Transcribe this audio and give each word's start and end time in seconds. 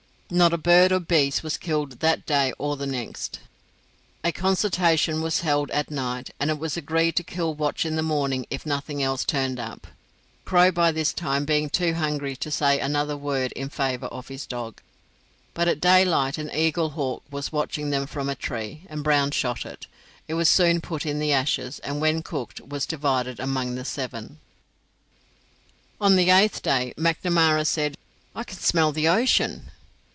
Not 0.33 0.53
a 0.53 0.57
bird 0.57 0.93
or 0.93 1.01
beast 1.01 1.43
was 1.43 1.57
killed 1.57 1.99
that 1.99 2.25
day 2.25 2.53
or 2.57 2.77
the 2.77 2.87
next. 2.87 3.39
A 4.23 4.31
consultation 4.31 5.21
was 5.21 5.41
held 5.41 5.69
at 5.71 5.91
night, 5.91 6.29
and 6.39 6.49
it 6.49 6.57
was 6.57 6.77
agreed 6.77 7.17
to 7.17 7.23
kill 7.25 7.53
Watch 7.53 7.85
in 7.85 7.97
the 7.97 8.01
morning 8.01 8.45
if 8.49 8.65
nothing 8.65 9.03
else 9.03 9.25
turned 9.25 9.59
up, 9.59 9.87
Crow 10.45 10.71
by 10.71 10.89
this 10.93 11.11
time 11.11 11.43
being 11.43 11.69
too 11.69 11.95
hungry 11.95 12.37
to 12.37 12.49
say 12.49 12.79
another 12.79 13.17
word 13.17 13.51
in 13.57 13.67
favour 13.67 14.05
of 14.05 14.29
his 14.29 14.45
dog. 14.45 14.79
But 15.53 15.67
at 15.67 15.81
daylight 15.81 16.37
an 16.37 16.49
eaglehawk 16.51 17.23
was 17.29 17.51
watching 17.51 17.89
them 17.89 18.07
from 18.07 18.29
a 18.29 18.33
tree, 18.35 18.83
and 18.87 19.03
Brown 19.03 19.31
shot 19.31 19.65
it. 19.65 19.85
It 20.29 20.35
was 20.35 20.47
soon 20.47 20.79
put 20.79 21.05
in 21.05 21.19
the 21.19 21.33
ashes, 21.33 21.79
and 21.79 21.99
when 21.99 22.23
cooked 22.23 22.61
was 22.61 22.85
divided 22.85 23.37
among 23.41 23.75
the 23.75 23.83
seven. 23.83 24.39
On 25.99 26.15
the 26.15 26.29
eighth 26.29 26.61
day 26.61 26.93
Macnamara 26.95 27.65
said, 27.65 27.97
"I 28.33 28.45
can 28.45 28.59
smell 28.59 28.93
the 28.93 29.09
ocean." 29.09 29.71